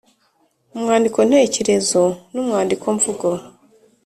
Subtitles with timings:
[0.75, 2.01] umwandiko ntekerezo
[2.33, 3.27] n’umwandiko mvugo